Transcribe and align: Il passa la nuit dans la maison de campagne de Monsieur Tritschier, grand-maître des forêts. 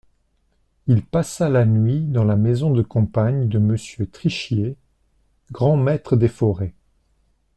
Il 0.87 1.03
passa 1.05 1.47
la 1.47 1.63
nuit 1.63 1.99
dans 2.07 2.23
la 2.23 2.35
maison 2.35 2.71
de 2.71 2.81
campagne 2.81 3.47
de 3.47 3.59
Monsieur 3.59 4.07
Tritschier, 4.07 4.75
grand-maître 5.51 6.15
des 6.15 6.27
forêts. 6.27 6.73